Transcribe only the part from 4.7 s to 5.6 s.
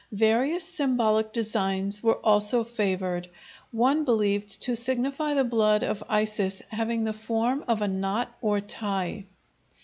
signify the